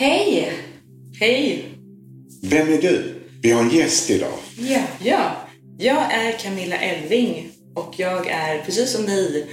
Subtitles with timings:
[0.00, 0.52] Hej!
[1.20, 1.64] Hej!
[2.42, 3.14] Vem är du?
[3.42, 4.32] Vi har en gäst idag.
[4.58, 4.80] Ja.
[5.04, 5.36] Ja,
[5.78, 9.46] jag är Camilla Elving och jag är precis som ni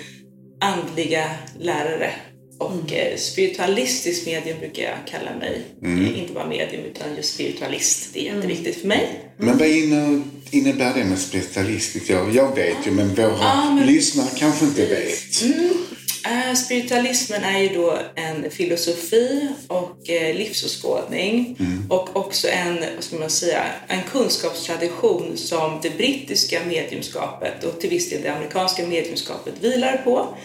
[0.61, 1.29] andliga
[1.59, 2.11] lärare
[2.59, 5.61] och eh, spiritualistisk medium brukar jag kalla mig.
[5.83, 8.09] Eh, Inte bara medium utan just spiritualist.
[8.13, 9.19] Det är jätteviktigt för mig.
[9.37, 12.09] Men vad inne- innebär det med specialistiskt?
[12.09, 15.43] Jag, jag vet ju, men våra Ja, men- lyssnare kanske inte vet.
[15.43, 15.71] Eh,
[16.55, 21.57] Spiritualismen är ju då en filosofi och eh, livsåskådning
[21.89, 27.89] och också en, vad ska man säga, en kunskapstradition som det brittiska mediumskapet och till
[27.89, 30.37] viss del det amerikanska mediumskapet vilar på.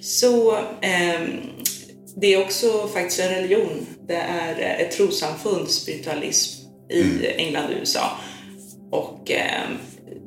[0.00, 1.40] Så ehm,
[2.16, 3.86] det är också faktiskt en religion.
[4.08, 8.10] Det är eh, ett trossamfund, spiritualism, i England och USA.
[8.90, 9.78] Och ehm,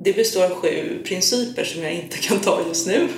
[0.03, 3.07] det består av sju principer som jag inte kan ta just nu.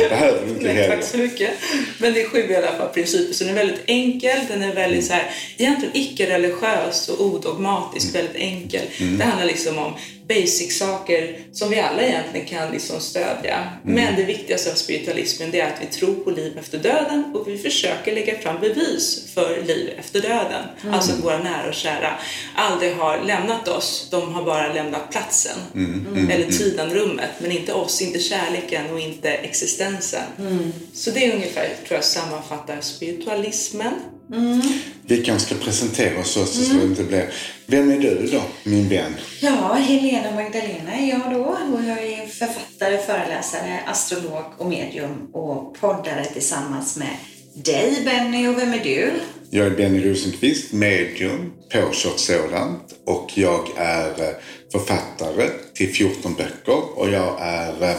[0.00, 0.96] Jag behöver inte Nej, heller.
[0.96, 1.50] tack så mycket.
[1.98, 4.38] Men det är sju i alla fall principer, så den är väldigt enkel.
[4.48, 8.82] Den är väldigt så här, egentligen icke-religiös och odogmatisk, väldigt enkel.
[9.18, 9.92] Det handlar liksom om
[10.28, 13.68] basic-saker som vi alla egentligen kan liksom stödja.
[13.82, 17.48] Men det viktigaste av spiritualismen det är att vi tror på liv efter döden och
[17.48, 20.64] vi försöker lägga fram bevis för liv efter döden.
[20.90, 22.14] Alltså att våra nära och kära
[22.54, 25.58] aldrig har lämnat oss, de har bara lämnat platsen.
[26.30, 30.22] Eller tiden, rummet, men inte oss, inte kärleken och inte existensen.
[30.94, 33.92] Så det är ungefär, tror jag, sammanfattar spiritualismen.
[35.06, 37.30] Vi kanske ska presentera oss också så det inte blir...
[37.66, 39.12] Vem är du då, min vän?
[39.40, 45.74] Ja, Helena Magdalena är jag då och jag är författare, föreläsare, astrolog och medium och
[45.80, 47.16] poddare tillsammans med
[47.54, 49.12] dig Benny och vem är du?
[49.50, 52.94] Jag är Benny Rosenqvist, medium, påkört sådant.
[53.06, 54.34] Och jag är eh,
[54.72, 56.98] författare till 14 böcker.
[56.98, 57.96] Och jag är eh,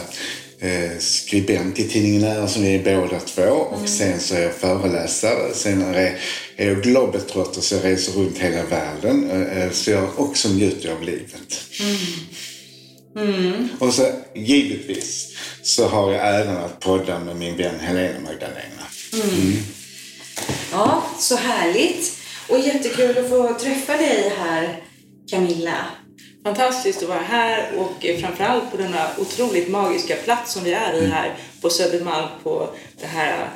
[0.98, 3.42] skribent i tidningen Nära som vi är båda två.
[3.42, 5.54] Och sen så är jag föreläsare.
[5.54, 6.18] Sen är
[6.56, 9.30] jag globetrotter så jag reser runt hela världen.
[9.30, 11.60] Eh, eh, Så jag också njuter av livet.
[13.78, 15.32] Och så givetvis
[15.62, 18.82] så har jag äran att podda med min vän Helena Magdalena.
[20.72, 22.12] Ja, så härligt.
[22.48, 24.82] Och jättekul att få träffa dig här
[25.30, 25.86] Camilla.
[26.46, 31.06] Fantastiskt att vara här och framförallt på denna otroligt magiska plats som vi är i
[31.06, 32.68] här på Södermalm på
[33.00, 33.50] det här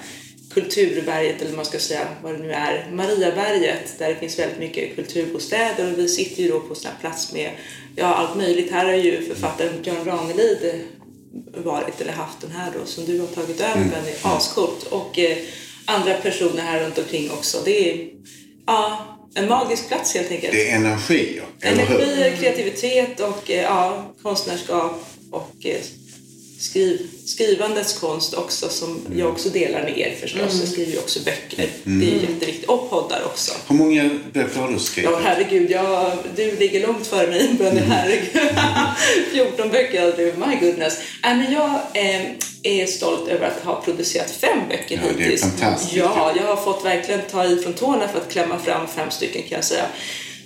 [0.50, 4.96] kulturberget, eller man ska säga, vad det nu är, Mariaberget, där det finns väldigt mycket
[4.96, 7.50] kulturbostäder och vi sitter ju då på sån här plats med
[7.96, 8.72] ja, allt möjligt.
[8.72, 10.84] Här har ju författaren Björn Ranelid
[11.56, 13.90] varit eller haft den här då som du har tagit över, mm.
[13.90, 14.12] Benny.
[14.22, 14.86] Ascoolt.
[14.90, 15.36] Och eh,
[15.84, 17.58] andra personer här runt omkring också.
[17.64, 18.08] Det är
[18.66, 20.52] ja, en magisk plats helt enkelt.
[20.52, 21.82] Det är energier, eller?
[21.82, 25.80] Energi, kreativitet och eh, ja, konstnärskap och eh,
[26.60, 30.40] skriv, skrivandets konst också som jag också delar med er förstås.
[30.60, 31.68] Jag skriver ju också böcker.
[31.84, 32.68] Det är ju jätteviktigt.
[32.68, 33.52] Och poddar också.
[33.68, 35.10] Hur många böcker har du skrivit?
[35.10, 37.80] Ja, herregud, jag, du ligger långt före mig, Benny.
[37.80, 38.50] Herregud.
[39.32, 40.98] 14 böcker, du, my goodness.
[41.24, 42.30] Äh, men jag eh,
[42.62, 45.42] är stolt över att ha producerat fem böcker Ja, det är hittills.
[45.42, 45.92] fantastiskt.
[45.96, 49.42] Ja, jag har fått verkligen ta i från tårna för att klämma fram fem stycken
[49.42, 49.84] kan jag säga.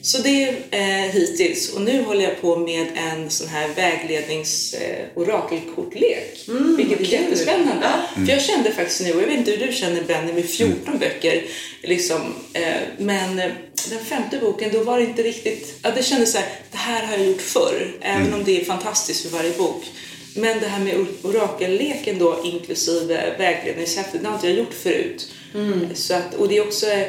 [0.04, 1.72] Så det är eh, hittills.
[1.72, 6.44] Och nu håller jag på med en sån här väglednings eh, orakelkortlek.
[6.76, 7.86] vilket är jättespännande.
[8.14, 10.98] För jag kände faktiskt nu, och jag vet inte hur du känner Benny med 14
[10.98, 11.42] böcker,
[11.82, 12.20] liksom,
[12.52, 12.62] eh,
[12.98, 13.50] men eh,
[13.90, 17.06] den femte boken, då var det inte riktigt, ja det kändes så här, det här
[17.06, 19.84] har jag gjort förr, även om det är fantastiskt för varje bok.
[20.36, 25.28] Men det här med or- orakelleken då, inklusive vägledningshäftet, det har inte jag gjort förut.
[25.94, 27.06] Så att, och det är också eh,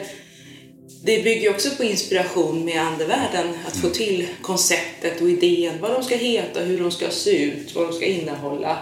[1.06, 6.04] det bygger också på inspiration med andevärlden, att få till konceptet och idén, vad de
[6.04, 8.78] ska heta, hur de ska se ut, vad de ska innehålla,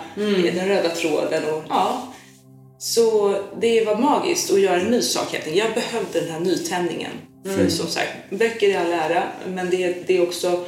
[0.53, 2.13] den röda tråden och ja.
[2.79, 5.55] Så det var magiskt att göra en ny sak helt.
[5.55, 7.11] Jag behövde den här nytändningen.
[7.45, 10.65] För som sagt, böcker är all ära, men det, det är också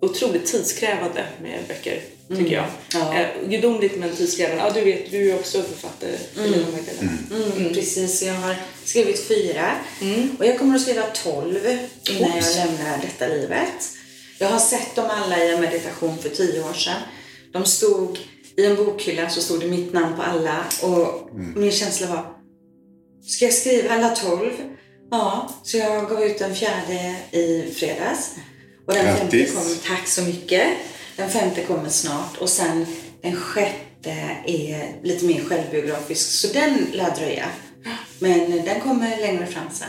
[0.00, 2.66] otroligt tidskrävande med böcker, tycker jag.
[2.92, 3.14] Ja.
[3.14, 4.64] Eh, gudomligt men tidskrävande.
[4.64, 6.16] Ja, du vet, du är också författare.
[6.36, 7.12] Helena Magdalena.
[7.56, 9.70] Mm, Precis, jag har skrivit fyra
[10.38, 11.66] och jag kommer att skriva tolv
[12.10, 12.56] innan Oops.
[12.56, 13.88] jag lämnar detta livet.
[14.38, 17.00] Jag har sett dem alla i en meditation för tio år sedan.
[17.52, 18.18] De stod
[18.56, 22.26] i en bokhylla så stod det mitt namn på alla och min känsla var
[23.26, 24.50] Ska jag skriva alla tolv?
[25.10, 28.30] Ja, så jag gav ut den fjärde i fredags.
[28.86, 29.54] Och den femte Grattis.
[29.54, 30.66] kom, tack så mycket.
[31.16, 32.86] Den femte kommer snart och sen
[33.22, 34.10] den sjätte
[34.46, 37.46] är lite mer självbiografisk så den lär dröja.
[38.18, 39.88] Men den kommer längre fram sen.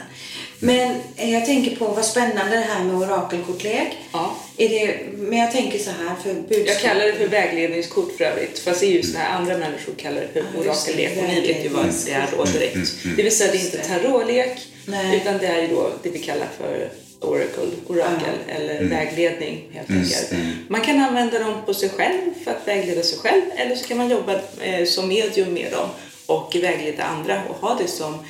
[0.59, 3.97] Men jag tänker på vad spännande det här med orakelkortlek.
[4.11, 4.35] Ja.
[4.57, 6.67] är det, men jag tänker så här för budskap.
[6.67, 8.59] Jag kallar det för vägledningskort för övrigt.
[8.59, 11.17] Fast det är just när andra människor kallar det för orakellek.
[11.17, 12.91] Och ni vet ju vad det är då direkt.
[13.17, 14.67] Det vill säga det är inte tarotlek.
[14.85, 15.17] Nej.
[15.17, 16.89] Utan det är ju då det vi kallar för
[17.21, 20.33] oracle, orakel eller vägledning helt enkelt.
[20.67, 23.97] Man kan använda dem på sig själv för att vägleda sig själv eller så kan
[23.97, 25.89] man jobba eh, som medium med dem
[26.25, 28.25] och vägleda andra och ha det som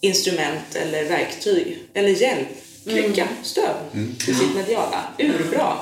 [0.00, 2.48] instrument eller verktyg eller hjälp,
[2.84, 3.74] krycka, stöd
[4.18, 5.04] för sitt mediala.
[5.18, 5.76] Urbra!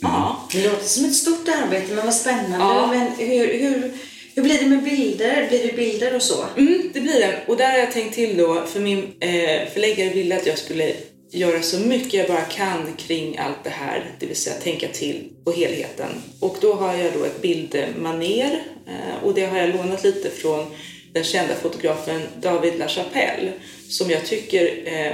[0.00, 0.48] Ja.
[0.52, 2.56] Det låter som ett stort arbete, men vad spännande.
[2.58, 2.86] Ja.
[2.86, 3.92] Men hur, hur,
[4.34, 5.46] hur blir det med bilder?
[5.48, 6.44] Blir det bilder och så?
[6.56, 7.40] Mm, det blir det.
[7.46, 10.92] Och där har jag tänkt till då, för min eh, förläggare ville att jag skulle
[11.36, 15.28] göra så mycket jag bara kan kring allt det här, det vill säga tänka till
[15.44, 16.08] på helheten.
[16.40, 20.66] Och då har jag då ett bildmaner eh, och det har jag lånat lite från
[21.12, 23.52] den kända fotografen David LaChapelle
[23.88, 25.12] som jag tycker eh,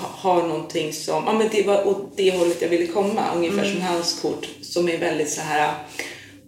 [0.00, 3.80] har någonting som, ja men det var åt det hållet jag ville komma, ungefär som
[3.80, 5.74] hans kort som är väldigt så här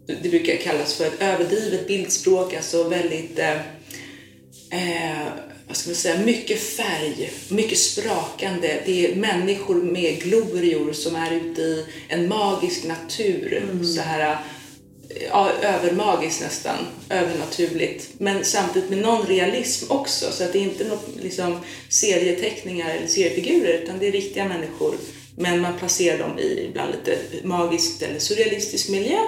[0.06, 3.56] det brukar kallas för ett överdrivet bildspråk, alltså väldigt eh,
[4.70, 5.26] eh,
[5.66, 8.82] vad ska man säga, mycket färg, mycket sprakande.
[8.86, 13.62] Det är människor med glorior som är ute i en magisk natur.
[13.96, 14.38] Så här,
[15.30, 16.76] ja, övermagiskt nästan,
[17.10, 18.08] övernaturligt.
[18.18, 23.06] Men samtidigt med någon realism också, så att det är inte något, liksom, serieteckningar eller
[23.06, 24.94] seriefigurer, utan det är riktiga människor.
[25.36, 29.18] Men man placerar dem i ibland lite magisk eller surrealistisk miljö.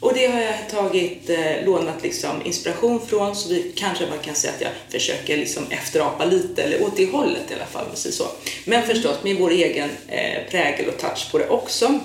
[0.00, 4.34] Och det har jag tagit, eh, lånat liksom inspiration från, så vi kanske man kan
[4.34, 7.86] säga att jag försöker liksom efterapa lite, eller åt det hållet i alla fall.
[7.94, 8.24] Så.
[8.64, 12.00] Men förstås med vår egen eh, prägel och touch på det också.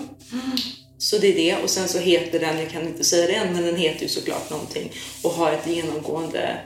[0.98, 1.64] Så det är det.
[1.64, 4.10] Och sen så heter den, jag kan inte säga det än, men den heter ju
[4.10, 4.92] såklart någonting
[5.22, 6.58] och har ett genomgående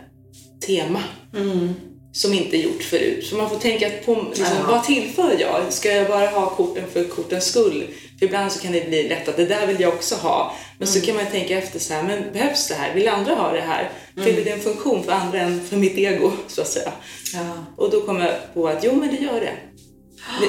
[0.65, 1.03] tema.
[1.35, 1.73] Mm.
[2.15, 3.25] Som inte gjort förut.
[3.25, 5.61] Så man får tänka på liksom, vad tillför jag?
[5.73, 7.87] Ska jag bara ha korten för kortens skull?
[8.19, 10.55] För ibland så kan det bli lätt att det där vill jag också ha.
[10.77, 12.93] Men så kan man tänka efter så här, men behövs det här?
[12.93, 13.89] Vill andra ha det här?
[14.25, 16.91] Fyller det en funktion för andra än för mitt ego, så att säga?
[17.33, 17.65] Ja.
[17.77, 19.53] Och då kom jag på att jo, men det gör det.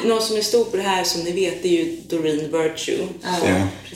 [0.03, 2.99] Det- Någon som är stor på det här som ni vet är ju Doreen Virtue.
[3.23, 3.39] Ja.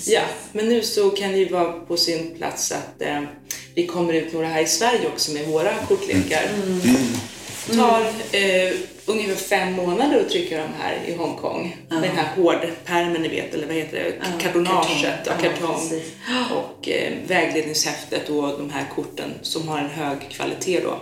[0.07, 0.23] Ja,
[0.53, 3.21] men nu så kan det ju vara på sin plats att eh,
[3.75, 6.43] vi kommer ut några här i Sverige också med våra kortlekar.
[6.83, 7.30] Det
[7.77, 8.01] tar
[8.33, 8.73] eh,
[9.07, 11.77] ungefär fem månader att trycka de här i Hongkong.
[11.89, 14.13] Med den här hårdpärmen ni vet, eller vad heter det?
[14.21, 15.75] Ja, Kartonaget och kartong.
[15.75, 16.13] precis.
[16.57, 20.99] och eh, vägledningshäftet och de här korten som har en hög kvalitet då.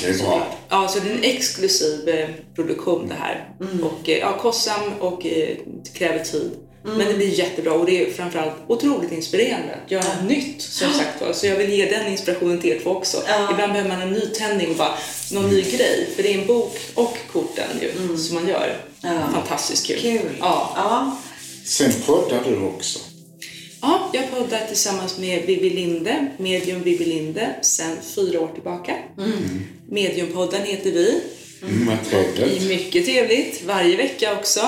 [0.00, 0.46] Det är bra.
[0.68, 3.48] Ja, så det är en exklusiv eh, produktion det här.
[3.82, 5.56] Och eh, ja, kostsam och eh,
[5.94, 6.50] kräver tid.
[6.84, 10.92] Men det blir jättebra och det är framförallt otroligt inspirerande att göra något nytt som
[10.92, 11.32] sagt var.
[11.32, 13.22] Så jag vill ge den inspirationen till er två också.
[13.26, 13.50] Ja.
[13.50, 14.94] Ibland behöver man en nytändning och bara
[15.32, 16.08] någon ny grej.
[16.16, 18.76] För det är en bok och korten ju som man gör.
[19.00, 19.10] Ja.
[19.32, 19.98] Fantastiskt kul.
[20.00, 20.36] Kul.
[20.40, 20.72] Ja.
[20.76, 21.18] ja.
[21.64, 22.98] Sen poddar du också.
[23.82, 28.94] ja, jag poddar tillsammans med Vivi Linde, medium Vivi Linde, sedan fyra år tillbaka.
[29.88, 31.20] Mediumpodden heter vi.
[31.68, 31.86] Mm,
[32.36, 34.60] Det är mycket trevligt, varje vecka också.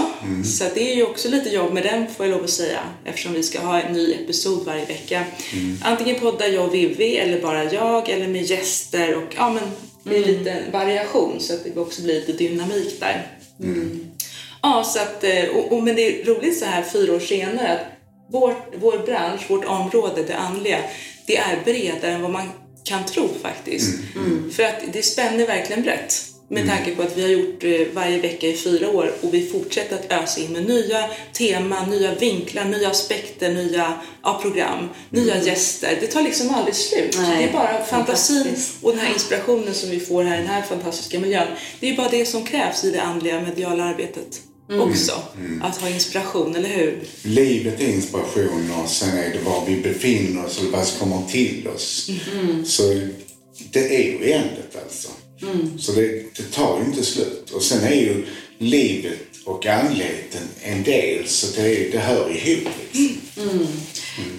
[0.44, 2.80] Så att det är ju också lite jobb med den får jag lov att säga.
[3.04, 5.24] Eftersom vi ska ha en ny episod varje vecka.
[5.82, 9.62] Antingen poddar jag och Vivi eller bara jag eller med gäster och ja men
[10.04, 13.26] det är lite variation så att det också blir lite dynamik där.
[14.62, 17.72] Ja, så att, eh, och, och, men det är roligt så här fyra år senare
[17.72, 17.80] att
[18.32, 20.78] vår, vår bransch, vårt område, det andliga,
[21.26, 22.48] det är bredare än vad man
[22.84, 23.98] kan tro faktiskt.
[24.52, 26.22] För att det spänner verkligen brett.
[26.48, 29.46] Med tanke på att vi har gjort eh, varje vecka i fyra år och vi
[29.46, 35.42] fortsätter att ösa in med nya teman, nya vinklar, nya aspekter, nya ja, program, nya
[35.42, 35.98] gäster.
[36.00, 37.18] Det tar liksom aldrig slut.
[37.18, 40.50] Nej, det är bara fantasin och den här inspirationen som vi får här i den
[40.50, 41.48] här fantastiska miljön.
[41.80, 44.40] Det är bara det som krävs i det andliga mediala arbetet
[44.80, 45.12] också.
[45.62, 47.00] Att ha inspiration, eller hur?
[47.22, 51.28] Livet är inspiration och sen är det var vi befinner oss och vad som kommer
[51.30, 52.10] till oss.
[52.64, 52.82] Så
[53.72, 55.08] det är ju oändligt alltså.
[55.78, 57.50] Så det, det tar ju inte slut.
[57.50, 58.26] Och sen är ju
[58.58, 62.72] livet och andligheten en del så det, det hör ihop.
[62.92, 63.66] Liksom.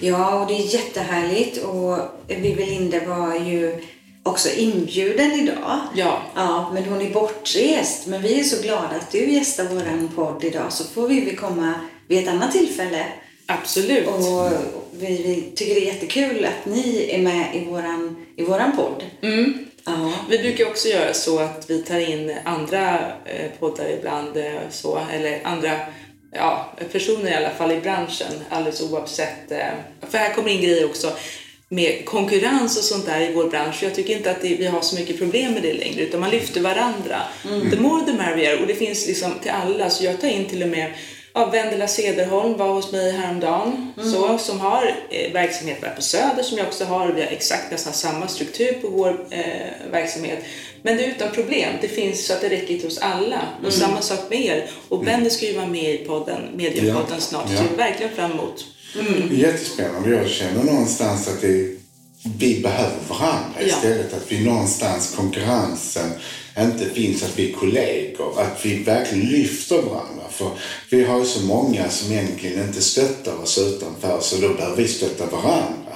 [0.00, 1.58] Ja, och det är jättehärligt.
[1.58, 3.78] Och Vivi Linde var ju
[4.22, 5.78] också inbjuden idag.
[5.94, 6.22] Ja.
[6.34, 8.06] Ja, men hon är bortrest.
[8.06, 10.72] Men vi är så glada att du gästar vår podd idag.
[10.72, 11.74] Så får Vivi komma
[12.08, 13.06] vid ett annat tillfälle.
[13.46, 14.06] Absolut.
[14.06, 14.52] Och
[14.92, 19.04] vi, vi tycker det är jättekul att ni är med i våran, i våran podd.
[19.88, 20.12] Ja.
[20.30, 25.00] Vi brukar också göra så att vi tar in andra eh, poddar ibland, eh, så,
[25.12, 25.70] eller andra
[26.32, 29.50] ja, personer i alla fall i branschen, alldeles oavsett.
[29.50, 29.58] Eh,
[30.10, 31.12] för här kommer in grejer också
[31.68, 33.82] med konkurrens och sånt där i vår bransch.
[33.82, 36.30] Jag tycker inte att det, vi har så mycket problem med det längre, utan man
[36.30, 37.22] lyfter varandra.
[37.70, 39.90] The more the merrier, och det finns liksom till alla.
[39.90, 40.92] Så jag tar in till och med
[41.38, 46.58] ja, Vendela Cederholm var hos mig häromdagen, så, som har eh, verksamhet på Söder som
[46.58, 47.12] jag också har.
[47.12, 50.38] Vi har exakt nästan samma struktur på vår eh, verksamhet.
[50.82, 51.72] Men det är utan problem.
[51.80, 53.40] Det finns så att det räcker till hos alla.
[53.66, 54.70] Och samma sak med er.
[54.88, 57.20] Och Benny ska ju vara med i podden, Mediapodden Ja.
[57.20, 57.44] snart.
[57.50, 57.56] Ja.
[57.56, 58.64] Så jag ser verkligen fram emot.
[59.30, 60.10] Jättespännande.
[60.10, 61.77] Jag känner någonstans att det,
[62.22, 63.66] vi behöver varandra Ja.
[63.66, 64.12] istället.
[64.14, 66.10] Att vi någonstans, konkurrensen
[66.58, 68.40] inte finns, att vi är kollegor.
[68.40, 70.22] Att vi verkligen lyfter varandra.
[70.30, 70.50] För
[70.90, 74.88] vi har ju så många som egentligen inte stöttar oss utanför så då behöver vi
[74.88, 75.92] stötta varandra.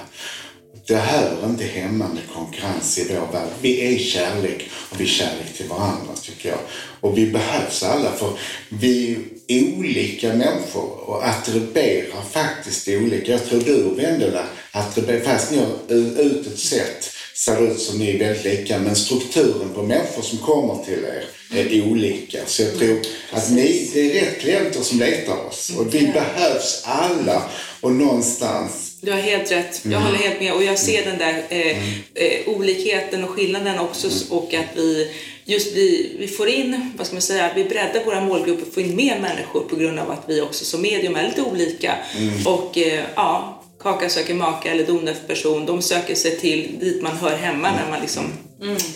[0.87, 3.49] Det hör inte hemma med konkurrens i vår värld.
[3.61, 6.59] Vi är kärlek och vi är kärlek till varandra tycker jag.
[7.01, 8.31] Och vi behövs alla för
[8.69, 9.19] vi
[9.61, 13.33] olika människor och attribuerar faktiskt olika.
[13.33, 15.59] Jag tror du och Vendela attribuerar, fast ni
[16.19, 20.85] utåt sett ser ut som ni är väldigt lika men strukturen på människor som kommer
[20.85, 22.39] till er är olika.
[22.47, 23.01] Så jag tror
[23.33, 27.43] att ni, det är rätt klienter som letar oss och vi behövs alla
[27.81, 29.81] och någonstans Du har helt rätt.
[29.85, 30.03] Jag Mm.
[30.03, 30.53] håller helt med.
[30.53, 34.07] Och jag ser den där eh, eh, olikheten och skillnaden också.
[34.07, 34.19] Mm.
[34.31, 35.11] Och att vi
[35.45, 38.97] just vi, vi får in, vad ska man säga, vi breddar våra målgrupper, får in
[38.97, 41.97] mer människor på grund av att vi också som medium är lite olika.
[42.19, 42.47] Mm.
[42.47, 47.37] Och eh, ja, Kaka söker maka eller Donef-person, de söker sig till dit man hör
[47.37, 48.25] hemma när man liksom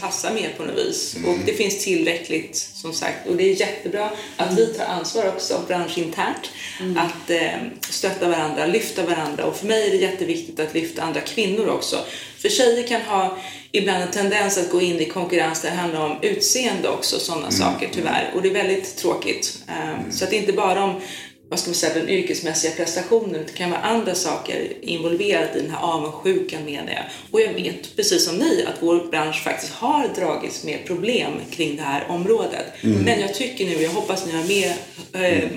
[0.00, 1.16] passar mer på något vis.
[1.26, 3.28] Och det finns tillräckligt som sagt.
[3.28, 6.50] Och det är jättebra att vi tar ansvar också branschinternt.
[6.96, 7.50] Att eh,
[7.90, 9.44] stötta varandra, lyfta varandra.
[9.44, 11.96] Och för mig är det jätteviktigt att lyfta andra kvinnor också.
[12.38, 13.38] För tjejer kan ha
[13.72, 17.50] ibland en tendens att gå in i konkurrens där det handlar om utseende också, sådana
[17.50, 18.30] saker tyvärr.
[18.34, 19.58] Och det är väldigt tråkigt.
[19.68, 21.00] Eh, Så att det är inte bara om
[21.48, 23.44] vad ska man säga, den yrkesmässiga prestationen.
[23.46, 27.04] Det kan vara andra saker involverat i den här avundsjukan menar jag.
[27.30, 31.76] Och jag vet, precis som ni, att vår bransch faktiskt har dragits med problem kring
[31.76, 32.66] det här området.
[33.04, 34.72] Men jag tycker nu, jag hoppas ni har med,
[35.12, 35.48] eh,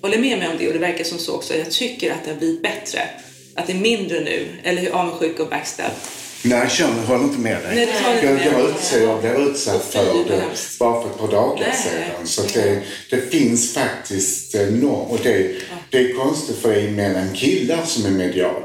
[0.00, 2.30] håller med mig om det och det verkar som så också, jag tycker att det
[2.30, 3.00] har blivit bättre.
[3.54, 5.92] Att det är mindre nu, eller hur avundsjuka och backstab.
[6.44, 7.74] Nej, jag känner- håller inte med dig.
[7.74, 9.02] Nej, det jag, med.
[9.08, 10.42] jag, blev utsatt för det
[10.78, 11.76] bara för ett par dagar Nej.
[11.76, 12.26] sedan.
[12.26, 15.50] Så det, det finns faktiskt eh, nå och det,
[15.90, 18.56] det är konstigt för i mellan killar som är mediala.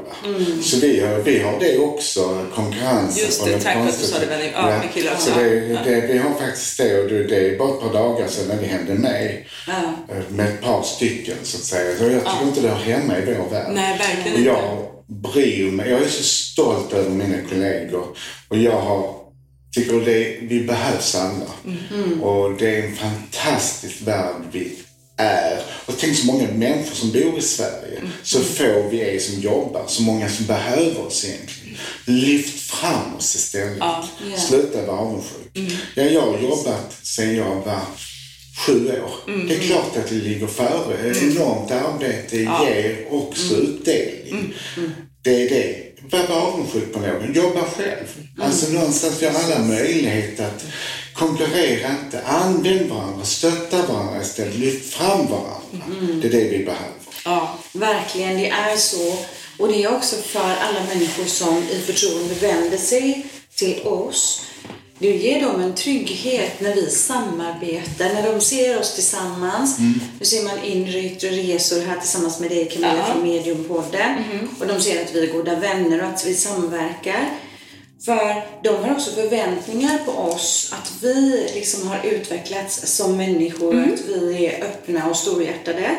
[0.62, 3.18] Så vi har, vi har det också, konkurrensen.
[3.18, 3.24] Mm.
[3.26, 4.26] Just det, tack för att du sa det.
[4.26, 4.50] Benny.
[4.54, 5.78] Ja, med killar så det, Ja.
[5.84, 8.56] det, vi har faktiskt det och det, det är bara ett par dagar sedan när
[8.56, 9.48] det hände mig.
[9.66, 9.72] Ja.
[10.14, 11.98] eh, Med ett par stycken så att säga.
[11.98, 13.70] Så jag tycker inte det hör hemma i vår värld.
[13.74, 14.50] Nej, verkligen inte.
[15.08, 15.90] Bryr mig.
[15.90, 18.16] Jag är så stolt över mina kollegor.
[18.48, 19.14] Och jag har,
[19.74, 21.50] tycker det, vi behövs alla.
[21.92, 22.22] Mm.
[22.22, 24.72] Och det är en fantastisk värld vi
[25.16, 25.62] är.
[25.86, 27.98] Och tänk så många människor som bor i Sverige.
[27.98, 28.10] Mm.
[28.22, 29.84] Så få vi är som jobbar.
[29.86, 31.78] Så många som behöver oss egentligen.
[32.04, 33.78] Lyft fram oss istället.
[33.80, 34.38] Ja, ja.
[34.38, 35.56] Sluta vara avundsjuk.
[35.56, 35.72] Mm.
[35.94, 37.80] Ja, jag har jobbat sedan jag var
[38.66, 39.10] sju år.
[39.32, 39.48] Mm.
[39.48, 41.08] Det är klart att det ligger före.
[41.22, 43.66] Enormt arbete ger också Mm.
[43.66, 44.54] utdelning.
[45.22, 45.84] Det är det.
[46.28, 47.34] Var avundsjuk på någon.
[47.34, 48.06] Jobba själv.
[48.40, 50.64] Alltså någonstans vi har alla möjlighet att
[51.12, 52.22] konkurrera inte.
[52.26, 54.54] Använd varandra, stötta varandra istället.
[54.54, 55.60] Lyft fram varandra.
[56.22, 56.92] Det är det vi behöver.
[57.24, 59.16] Ja, Verkligen, det är så.
[59.58, 64.42] Och det är också för alla människor som i förtroende vänder sig till oss.
[65.00, 69.78] Det ger dem en trygghet när vi samarbetar, när de ser oss tillsammans.
[70.18, 73.04] Nu ser man inre och yttre resor här tillsammans med dig Camilla Ja.
[73.12, 74.14] från Mediumpodden.
[74.60, 77.30] Och de ser att vi är goda vänner och att vi samverkar.
[78.04, 84.00] För de har också förväntningar på oss att vi liksom har utvecklats som människor, att
[84.08, 85.96] vi är öppna och storhjärtade.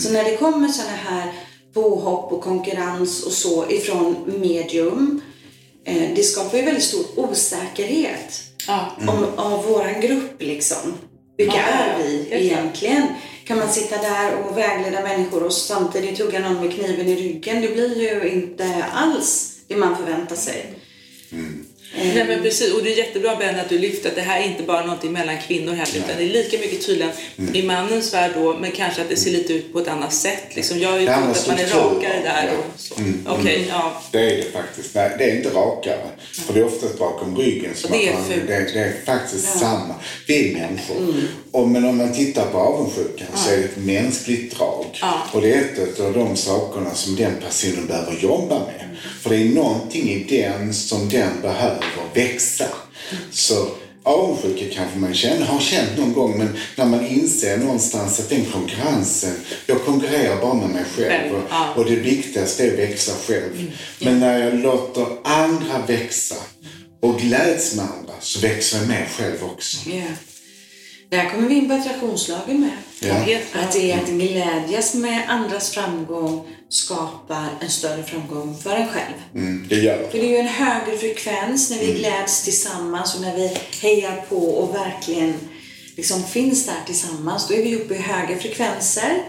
[0.00, 1.32] Så när det kommer sådana här
[1.74, 5.20] påhopp och konkurrens och så ifrån medium,
[6.16, 8.96] det skapar ju väldigt stor osäkerhet ja.
[9.08, 10.94] om, av våran grupp liksom.
[11.36, 13.06] Vilka Ja, är vi egentligen?
[13.44, 17.62] Kan man sitta där och vägleda människor och samtidigt hugga någon med kniven i ryggen?
[17.62, 20.74] Det blir ju inte alls det man förväntar sig.
[21.98, 24.44] Nej men precis, och det är jättebra Ben att du lyfter att det här är
[24.44, 27.54] inte bara någonting mellan kvinnor heller utan det är lika mycket tydligen Mm.
[27.56, 30.42] i mannens värld då men kanske att det ser lite ut på ett annat sätt.
[30.54, 32.58] Liksom, jag har ju trott att man är rakare där ja.
[32.58, 32.94] och så.
[33.26, 34.02] Okej, ja.
[34.12, 34.94] Det är det faktiskt.
[34.94, 36.06] Nej, det är inte rakare.
[36.46, 37.70] För det är oftast bakom ryggen.
[37.74, 39.94] Som det är man- det, det är faktiskt samma.
[40.26, 40.96] Vi är människor.
[41.52, 44.84] Och, men om man tittar på avundsjukan så är det ett mänskligt drag.
[45.00, 45.22] Ja.
[45.32, 48.87] Och det är ett av de sakerna som den personen behöver jobba med.
[49.20, 52.66] För det är någonting i den som den behöver växa.
[53.30, 53.68] Så
[54.02, 58.44] avundsjuka kanske man känner, har känt någon gång men när man inser någonstans att den
[58.44, 59.34] konkurrensen,
[59.66, 61.34] jag konkurrerar bara med mig själv.
[61.34, 61.74] Och, ja.
[61.76, 63.72] och det viktigaste är att växa själv.
[64.00, 66.36] Men när jag låter andra växa
[67.00, 69.90] och gläds med andra så växer jag med själv också.
[69.90, 70.02] Ja.
[71.10, 72.70] Där kommer vi in på attraktionslagen med.
[73.00, 73.36] Ja.
[73.62, 79.14] Att det är att glädjas med andras framgång skapar en större framgång för en själv.
[79.34, 83.20] Mm, det gör För det är ju en högre frekvens när vi gläds tillsammans och
[83.20, 85.34] när vi hejar på och verkligen
[85.96, 87.48] liksom finns där tillsammans.
[87.48, 89.22] Då är vi uppe i höga frekvenser.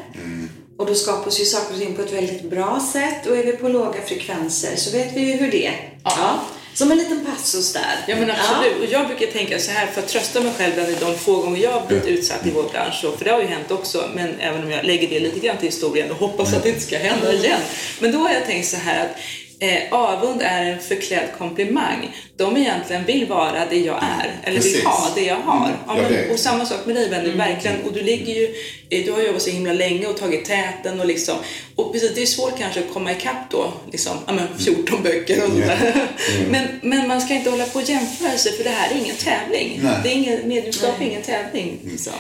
[0.78, 3.26] Och då skapas ju saker och ting på ett väldigt bra sätt.
[3.26, 5.94] Och är vi på låga frekvenser så vet vi ju hur det är.
[6.04, 6.44] Ja.
[6.74, 7.96] Som en liten passus där.
[8.08, 8.80] Ja men absolut.
[8.80, 11.64] Och jag brukar tänka så här för att trösta mig själv bland de få gånger
[11.64, 13.06] jag har blivit utsatt i vår bransch.
[13.18, 14.10] För det har ju hänt också.
[14.16, 16.82] Men även om jag lägger det lite grann till historien och hoppas att det inte
[16.82, 17.62] ska hända igen.
[18.00, 19.20] Men då har jag tänkt så här att
[19.60, 22.16] eh, avund är en förklädd komplimang.
[22.38, 24.40] De egentligen vill vara det jag är.
[24.44, 24.86] Eller vill Precis.
[24.86, 25.72] ha det jag har.
[25.88, 27.82] Ja, jag men, och samma sak med dig Benny, verkligen.
[27.82, 28.56] Och du ligger ju,
[28.90, 31.36] eh, du har jobbat så himla länge och tagit täten och liksom.
[31.76, 35.44] Och precis, det är svårt kanske att komma ikapp då, liksom, ja men 14 böcker
[35.44, 36.08] och sådär.
[36.50, 39.16] Men, men man ska inte hålla på och jämföra sig för det här är ingen
[39.16, 39.80] tävling.
[39.84, 40.00] Nej.
[40.04, 41.80] Det är ingen, medlemskap är ingen tävling.
[41.84, 42.14] Liksom.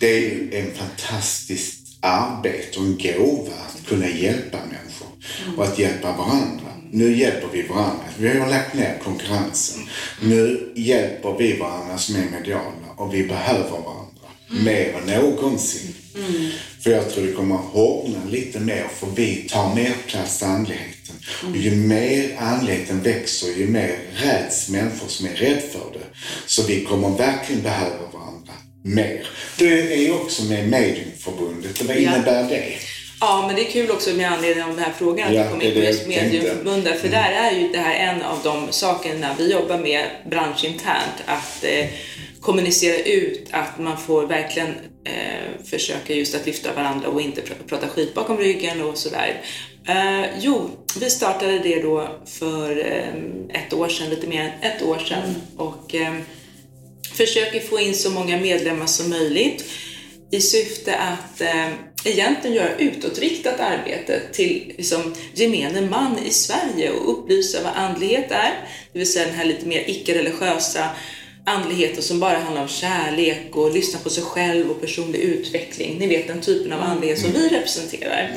[0.00, 5.08] Det är ju en fantastiskt arbete och en gåva att kunna hjälpa människor
[5.56, 6.69] och att hjälpa varandra.
[6.92, 8.04] Nu hjälper vi varandra.
[8.18, 9.82] Vi har ju lagt ner konkurrensen.
[10.22, 14.28] Nu hjälper vi varandra som är mediala och vi behöver varandra
[14.64, 15.94] mer än någonsin.
[16.82, 21.14] För jag tror det kommer hårdna lite mer för vi tar mer plats i andligheten.
[21.50, 26.06] Och ju mer andligheten växer, ju mer räds människor som är rädda för det.
[26.46, 28.52] Så vi kommer verkligen behöva varandra
[28.84, 29.26] mer.
[29.58, 31.82] Du är ju också med i Mediumförbundet.
[31.82, 32.00] Vad Ja.
[32.00, 32.72] innebär det?
[33.20, 35.50] Ja, men det är kul också med anledning av den här frågan att Ja, du
[35.50, 36.06] kom in på just.
[36.06, 36.24] Mm.
[36.24, 37.00] mediumförbundet.
[37.00, 41.14] För där är ju det här en av de sakerna vi jobbar med branschinternt.
[41.26, 41.86] Att eh,
[42.40, 44.68] kommunicera ut att man får verkligen
[45.04, 49.40] eh, försöka just att lyfta varandra och inte pr- prata skit bakom ryggen och sådär.
[49.88, 54.82] Eh, jo, vi startade det då för eh, ett år sedan, lite mer än ett
[54.82, 55.22] år sedan.
[55.24, 55.34] Mm.
[55.56, 56.14] Och eh,
[57.14, 59.64] försöker få in så många medlemmar som möjligt
[60.32, 61.66] i syfte att eh,
[62.04, 68.52] egentligen göra utåtriktat arbete till liksom, gemene man i Sverige och upplysa vad andlighet är,
[68.92, 70.90] det vill säga den här lite mer icke-religiösa
[71.50, 75.98] andligheten som bara handlar om kärlek och lyssna på sig själv och personlig utveckling.
[75.98, 78.30] Ni vet den typen av andlighet som vi representerar.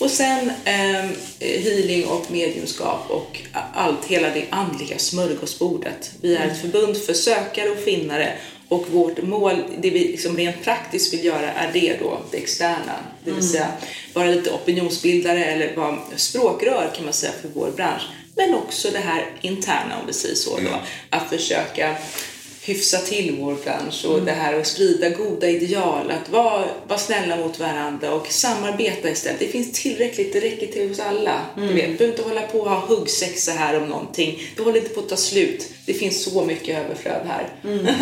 [0.00, 3.40] Och sen eh, healing och mediumskap och
[3.74, 6.10] allt, hela det andliga smörgåsbordet.
[6.20, 8.32] Vi är ett förbund för sökare och finnare
[8.68, 12.94] och vårt mål, det vi liksom rent praktiskt vill göra är det då, det externa.
[13.24, 13.68] Det vill säga
[14.14, 18.02] vara lite opinionsbildare eller vara språkrör kan man säga för vår bransch.
[18.36, 21.96] Men också det här interna om vi säger så då, att försöka
[22.66, 27.36] hyfsa till vår bransch och det här att sprida goda ideal, att vara, vara snälla
[27.36, 29.40] mot varandra och samarbeta istället.
[29.40, 31.46] Det finns tillräckligt, det räcker till oss alla.
[31.56, 34.42] Du vet, du behöver inte hålla på och ha huggsex så här om någonting.
[34.56, 35.68] Det håller inte på att ta slut.
[35.86, 37.48] Det finns så mycket överflöd här.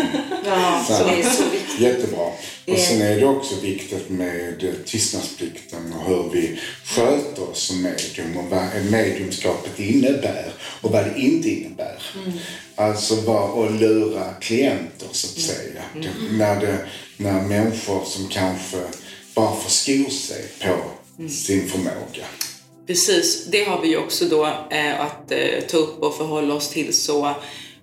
[0.46, 1.80] Ja, så det är så viktigt.
[1.80, 2.26] Jättebra.
[2.66, 7.82] Och sen är det också viktigt med eh, tystnadsplikten och hur vi sköter oss som
[7.82, 12.02] medium och vad mediumskapet innebär och vad det inte innebär.
[12.76, 15.82] Alltså vad att lura klienter så att säga.
[15.94, 16.78] Det, när, det,
[17.16, 18.76] när människor som kanske
[19.34, 20.76] bara förskor sig på
[21.28, 22.24] sin förmåga.
[22.86, 26.68] Precis, det har vi ju också då eh, att eh, ta upp och förhålla oss
[26.68, 27.34] till så.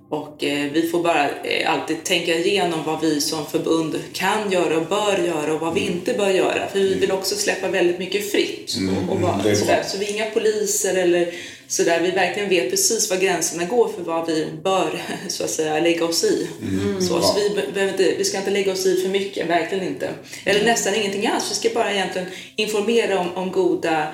[0.09, 4.77] Och eh, vi får bara eh, alltid tänka igenom vad vi som förbund kan göra
[4.77, 6.67] och bör göra och vad vi inte bör göra.
[6.67, 8.77] För vi vill också släppa väldigt mycket fritt.
[9.07, 9.83] och, och vara, sådär.
[9.87, 11.33] Så vi är inga poliser eller
[11.71, 11.99] sådär.
[12.01, 16.05] Vi verkligen vet precis var gränserna går för vad vi bör så att säga lägga
[16.05, 16.47] oss i.
[16.99, 17.35] Så, så
[17.73, 20.09] vi, inte, vi ska inte lägga oss i för mycket, verkligen inte.
[20.45, 21.51] Eller nästan ingenting alls.
[21.51, 24.07] Vi ska bara egentligen informera om, om goda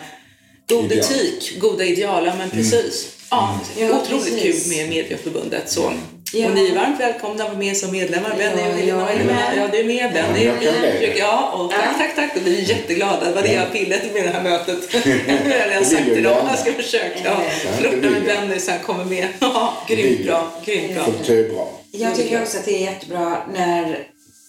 [0.70, 1.00] God Ideal.
[1.12, 3.08] etik, goda ideal, ja men precis.
[3.32, 4.64] Ja, Ja, otroligt precis.
[4.68, 5.70] kul med Medieförbundet.
[5.70, 5.94] Så.
[6.34, 6.48] Ja.
[6.50, 8.36] Och ni är varmt välkomna att vara med som medlemmar.
[8.38, 9.54] Benny och Helena och jag är med.
[9.58, 10.46] Ja, du är med Benny.
[10.46, 10.64] Jag med.
[10.64, 11.94] försöker- Ja, och tack, Ja.
[11.98, 12.36] tack, tack.
[12.36, 13.26] Och vi är jätteglada.
[13.26, 14.94] Det var det jag ville med det här mötet.
[14.94, 16.48] Jag Det vill sagt jag till dem.
[16.50, 17.38] Jag ska försöka
[17.78, 18.24] flirta med jag.
[18.24, 19.28] Benny så han kommer med.
[19.88, 20.26] Grymt jag.
[20.26, 20.52] bra.
[20.66, 21.06] Grymt bra.
[21.06, 21.80] Så det är bra.
[21.92, 24.00] Jag tycker också att det är jättebra när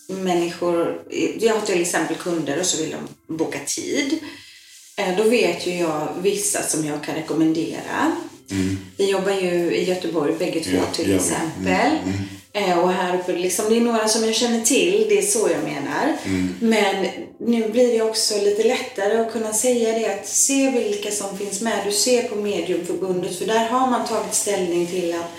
[0.09, 1.03] människor,
[1.41, 2.91] jag har till exempel kunder och så vill
[3.27, 4.19] de boka tid.
[4.97, 8.13] Eh, Då vet ju jag vissa som jag kan rekommendera.
[8.97, 11.17] Vi jobbar ju i Göteborg bägge två Ja, till ja.
[11.17, 11.99] exempel.
[12.53, 15.49] Eh, Och här uppe, liksom, det är några som jag känner till, det är så
[15.53, 16.17] jag menar.
[16.61, 17.07] Men
[17.41, 21.61] nu blir det också lite lättare att kunna säga det att se vilka som finns
[21.61, 21.79] med.
[21.87, 25.31] Du ser på Mediumförbundet, för där har man tagit ställning till att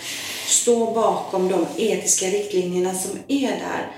[0.47, 3.91] stå bakom de etiska riktlinjerna som är där.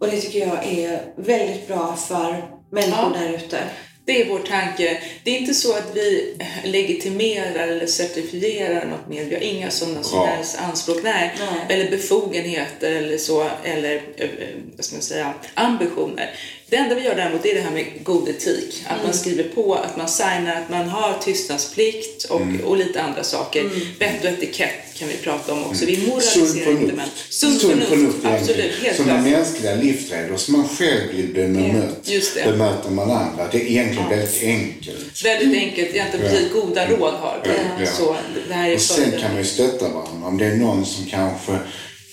[0.00, 3.20] Och det tycker jag är väldigt bra för människor Ja.
[3.20, 3.58] där ute.
[4.06, 5.02] Det är vår tanke.
[5.24, 9.24] Det är inte så att vi legitimerar eller certifierar något mer.
[9.24, 10.26] Vi har inga sådana som Bra.
[10.26, 11.00] helst anspråk.
[11.02, 11.34] Nej.
[11.38, 11.66] Nej.
[11.68, 13.48] Eller befogenheter eller så.
[13.64, 14.28] Eller eh,
[14.76, 16.30] vad ska man säga, ambitioner.
[16.68, 18.84] Det enda vi gör däremot är det här med god etik.
[18.86, 23.24] Att man skriver på, att man signar, att man har tystnadsplikt och, och lite andra
[23.24, 23.70] saker.
[23.98, 25.86] Vett och etikett kan vi prata om också.
[25.86, 27.32] Vi Sunt moraliserar inte men förnuft.
[27.34, 28.82] Sunt förnuft absolut, egentligen.
[28.82, 29.32] helt Sådana klart.
[29.32, 32.04] mänskliga livsregler som man själv vill bli bemött.
[32.04, 32.44] Det.
[32.44, 33.48] Bemöter man andra.
[33.52, 35.24] Det är egentligen väldigt enkelt.
[35.24, 37.50] Väldigt enkelt, egentligen precis goda råd har vi.
[37.50, 37.86] Ja, ja.
[37.86, 38.16] Så
[38.48, 40.26] det här är Och sen kan man ju stötta varandra.
[40.28, 41.58] Om det är någon som kanske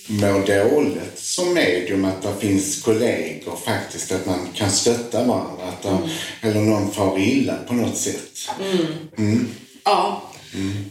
[0.06, 5.64] mår dåligt som medium, att det finns kollegor faktiskt, att man kan stötta varandra.
[5.68, 5.98] Att det,
[6.48, 8.48] Eller någon far illa på något sätt.
[9.84, 10.30] Ja,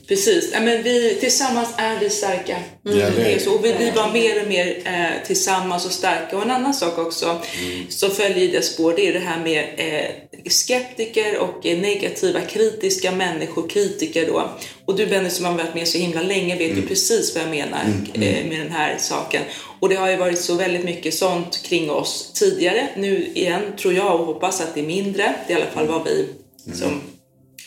[0.08, 0.50] precis.
[0.54, 2.58] Ja, men vi, tillsammans är vi starka.
[2.84, 3.52] Ja, det är så.
[3.52, 4.14] Och vi, var Verkligen.
[4.14, 6.38] mer och mer eh, tillsammans och starka.
[6.38, 7.42] Och en annan sak också
[7.90, 13.12] som följer i det spår, det är det här med eh, skeptiker och negativa, kritiska
[13.12, 14.50] människor, kritiker då.
[14.86, 17.52] Och du Benny som har varit med så himla länge vet ju precis vad jag
[17.52, 19.42] menar eh, med den här saken.
[19.80, 22.88] Och det har ju varit så väldigt mycket sånt kring oss tidigare.
[22.98, 25.36] Nu igen tror jag och hoppas att det är mindre.
[25.48, 26.28] Det är i alla fall vad vi
[26.74, 27.02] som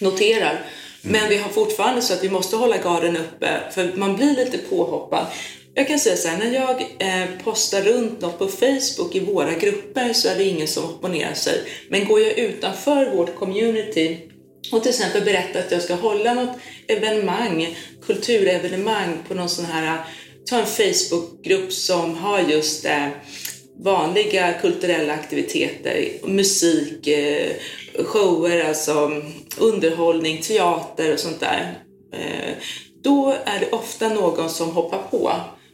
[0.01, 0.67] noterar.
[1.03, 4.59] Men vi har fortfarande så att vi måste hålla garden uppe för man blir lite
[4.59, 5.27] påhoppad.
[5.79, 9.55] Jag kan säga så här, när jag eh, postar runt något på Facebook i våra
[9.55, 11.63] grupper så är det ingen som opponerar sig.
[11.89, 14.19] Men går jag utanför vårt community
[14.73, 19.99] och till exempel berättar att jag ska hålla något evenemang, kulturevenemang på någon sån här,
[20.51, 23.09] ta en Facebookgrupp som har just eh,
[23.79, 27.53] vanliga kulturella aktiviteter, musik, eh,
[28.05, 29.23] shower, alltså
[29.59, 31.79] underhållning, teater och sånt där.
[32.13, 32.55] Eh,
[33.03, 35.33] då är det ofta någon som hoppar på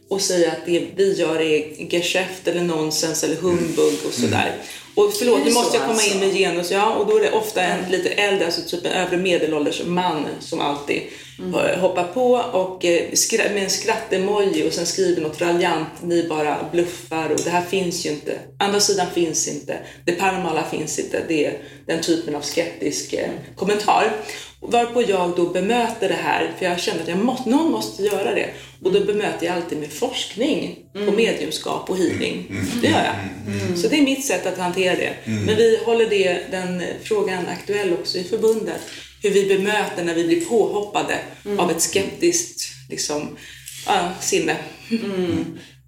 [0.09, 4.55] och säger att det vi gör är geschäft eller nonsens eller humbug och sådär.
[4.95, 6.19] Och förlåt, nu måste jag komma in alltså?
[6.19, 9.17] med genus, ja, och då är det ofta en lite äldre, alltså typ en övre
[9.17, 11.01] medelålders man som alltid
[11.39, 13.09] eh, hoppar på och eh,
[13.53, 18.05] med en skrattemoji och sen skriver något raljant, ni bara bluffar och det här finns
[18.05, 18.39] ju inte.
[18.59, 21.23] Andra sidan finns inte, det paranormala finns inte.
[21.27, 24.15] Det är den typen av skeptisk eh, kommentar.
[24.61, 28.33] Varpå jag då bemöter det här, för jag känner att jag måste, någon måste göra
[28.35, 28.49] det.
[28.83, 32.61] Och då bemöter jag alltid med forskning på mediumskap och healing.
[32.81, 33.77] Det gör jag.
[33.77, 35.13] Så det är mitt sätt att hantera det.
[35.25, 38.81] Men vi håller det, den frågan aktuell också i förbundet.
[39.21, 41.19] Hur vi bemöter när vi blir påhoppade
[41.57, 43.37] av ett skeptiskt liksom,
[43.85, 44.57] ja, sinne.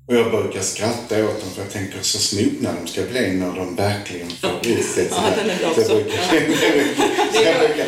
[0.08, 3.56] Och jag brukar skratta åt dem för jag tänker så snopna de ska bli när
[3.56, 5.08] de verkligen får ut det.
[5.12, 6.04] Ja, den är bra också.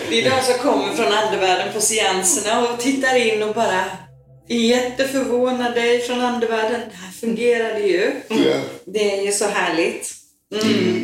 [0.09, 3.85] Det är, de som kommer från andevärlden på seanserna och tittar in och bara
[4.55, 6.81] jätteförvånade från andevärlden.
[6.91, 8.11] Det här fungerade ju.
[8.27, 8.61] Ja.
[8.85, 10.13] Det är ju så härligt.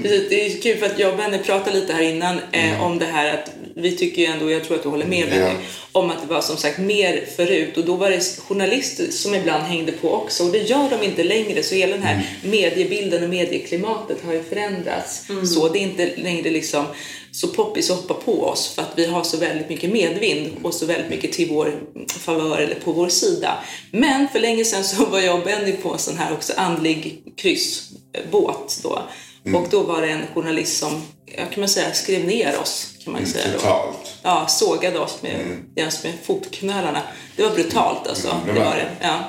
[0.01, 2.99] Precis, det är kul för att jag och Benny pratade lite här innan eh, om
[2.99, 5.51] det här att vi tycker ju ändå, jag tror att du håller med Benny, Ja.
[5.91, 9.63] om att det var som sagt mer förut och då var det journalister som ibland
[9.63, 13.29] hängde på också och det gör de inte längre så hela den här mediebilden och
[13.29, 15.25] medieklimatet har ju förändrats.
[15.55, 16.85] Så det är inte längre liksom
[17.31, 20.73] så poppis att hoppa på oss för att vi har så väldigt mycket medvind och
[20.73, 23.57] så väldigt mycket till vår favör eller på vår sida.
[23.91, 27.23] Men för länge sedan så var jag och Benny på en sån här också andlig
[27.37, 28.99] kryssbåt då.
[29.45, 33.13] Och då var det en journalist som, ja, kan man säga, skrev ner oss kan
[33.13, 33.59] man ju säga då.
[33.59, 34.13] Totalt.
[34.23, 37.01] Ja, sågade oss med, jäms med fotknölarna.
[37.35, 38.29] Det var brutalt alltså.
[38.29, 38.89] Mm, det det var var det.
[39.01, 39.23] Ja.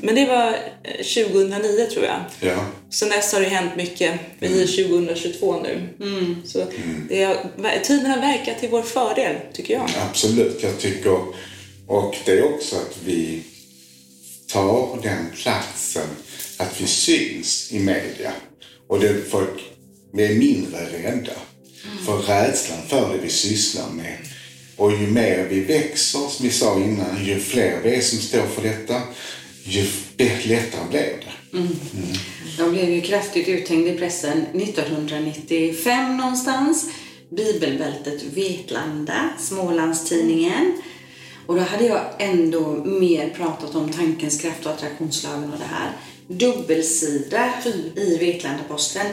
[0.00, 0.48] Men det var
[0.82, 2.20] eh, 2009 tror jag.
[2.40, 2.64] Ja.
[2.90, 4.20] Sen dess har det hänt mycket.
[4.38, 5.88] Vi är 2022 nu.
[6.46, 6.64] Så
[7.08, 9.90] det är, tiden har verkat till vår fördel, tycker jag.
[10.10, 11.18] Absolut, jag tycker...
[11.86, 13.42] Och det är också att vi
[14.52, 16.08] tar den platsen,
[16.58, 18.32] att vi syns i media.
[18.88, 19.60] Och det folk,
[20.18, 21.32] är mindre rädda
[22.06, 24.16] för rädslan för det vi sysslar med.
[24.76, 28.46] Och ju mer vi växer, som vi sa innan, ju fler vi är som står
[28.46, 29.02] för detta,
[29.64, 29.86] ju
[30.44, 31.58] lättare blir det.
[32.58, 36.90] De blev ju kraftigt uthängda i pressen 1995 någonstans.
[37.30, 40.82] Bibelbältet Vetlanda, Smålandstidningen.
[41.46, 45.92] Och då hade jag ändå mer pratat om tankens kraft och attraktionslagen och det här.
[46.28, 47.52] Dubbelsida
[47.96, 49.06] i Vetlanda-Posten.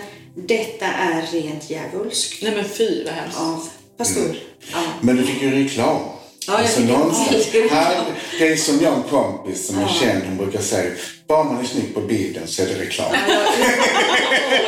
[0.48, 2.44] Detta är rent djävulskt.
[2.44, 3.38] Nej men fy vad hemskt.
[3.40, 3.64] Ja,
[3.98, 4.36] pastor.
[4.72, 4.84] Ja.
[5.02, 6.02] Men du fick ju reklam.
[6.48, 7.48] Ja, jag fick- någonstans.
[7.54, 7.68] ja.
[7.70, 8.02] Här,
[8.40, 10.92] det är som jag en kompis som är känd, hon brukar säga,
[11.28, 13.16] bara man är snygg på bilden så är det reklam.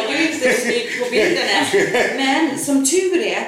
[0.07, 2.17] Jag är inte snygg på bilden än.
[2.17, 3.47] Men som tur är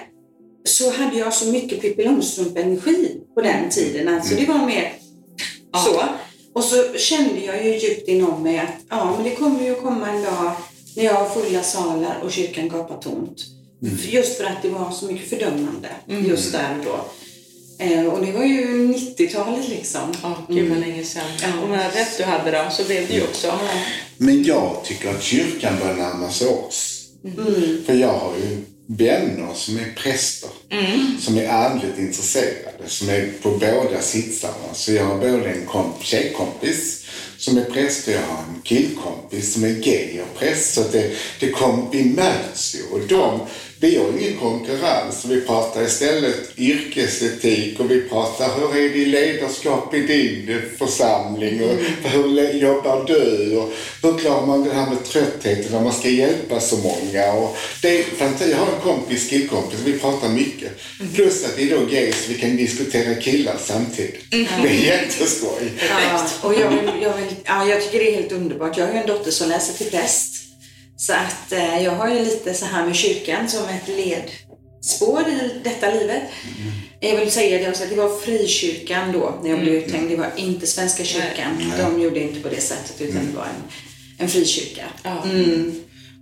[0.63, 4.08] så hade jag så mycket Pippi Långstrump-energi på den tiden.
[4.08, 4.93] Alltså det var mer
[5.86, 6.03] så.
[6.55, 10.09] Och så kände jag ju djupt inom mig att ja, men det kommer ju komma
[10.09, 10.51] en dag
[10.95, 13.45] när jag har fulla salar och kyrkan gapar tomt.
[14.05, 17.05] Just för att det var så mycket fördömande just där och då.
[17.85, 20.13] Eh, och det var ju 90-talet liksom.
[20.23, 21.23] Ja, gud vad länge sedan.
[21.41, 21.63] Ja.
[21.63, 23.59] Om jag hade rätt du hade då, så blev det ju också.
[24.17, 27.07] Men jag tycker att kyrkan bör närma sig oss.
[27.85, 30.49] För jag har ju vänner som är präster.
[30.69, 31.17] Mm.
[31.21, 32.88] Som är andligt intresserade.
[32.88, 34.73] Som är på båda sitsarna.
[34.73, 37.06] Så jag har både en komp- tjejkompis
[37.38, 40.73] som är präst och jag har en killkompis som är gay och präst.
[40.73, 42.84] Så att det, det kom, vi möts ju.
[42.95, 43.39] Och de,
[43.85, 45.25] vi har ingen konkurrens.
[45.25, 51.63] Vi pratar istället yrkesetik och vi pratar hur är det i ledarskap i din församling
[51.63, 53.71] och hur le- jobbar du och
[54.03, 57.33] hur klarar man det här med tröttheten när man ska hjälpa så många.
[57.33, 58.05] Och det är.
[58.49, 60.71] Jag har en kompis, killkompis, vi pratar mycket.
[61.15, 64.21] Plus att vi är då gay så vi kan diskutera killar samtidigt.
[64.31, 64.37] Det
[64.69, 65.71] är jätteskoj.
[65.89, 68.77] Ja, och jag, vill, jag, vill, ja, jag tycker det är helt underbart.
[68.77, 70.35] Jag har ju en dotter som läser till präst.
[70.97, 75.62] Så att eh, jag har ju lite så här med kyrkan som ett ledspår i
[75.63, 76.23] detta livet.
[76.99, 80.10] Jag vill säga det det var frikyrkan då när jag blev uthängd.
[80.10, 81.73] Det var inte Svenska kyrkan.
[81.77, 83.63] De gjorde inte på det sättet utan det var en,
[84.17, 84.86] en frikyrka.
[85.03, 85.23] Ja.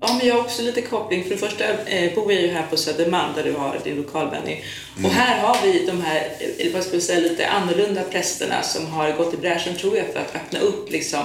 [0.06, 1.24] Ja, men jag har också lite koppling.
[1.24, 4.58] För det första eh, bor jag ju här på Södermalm där du har din lokalbenny.
[5.04, 8.86] Och här har vi de här, eh, vad ska vi säga, lite annorlunda prästerna som
[8.86, 11.24] har gått i bräschen tror jag för att öppna upp liksom.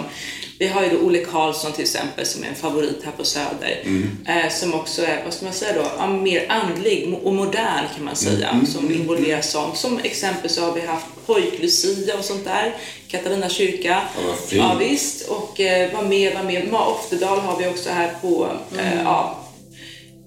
[0.59, 3.83] Vi har ju då Olle Karlsson till exempel som är en favorit här på Söder.
[4.27, 8.17] Eh, som också är, vad ska man säga då, mer andlig och modern kan man
[8.17, 8.61] säga.
[8.67, 9.77] Som involverar sånt.
[9.77, 12.75] Som exempel så har vi haft pojk-Lucia och sånt där.
[13.09, 14.03] Katarina kyrka.
[14.17, 14.57] Ja.
[14.57, 16.67] Ja, visst, och eh, vad mer, vad mer?
[16.71, 19.38] Ma Oftedal har vi också här på, eh, ja,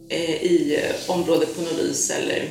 [0.09, 2.43] eh, i eh, området på något vis, eller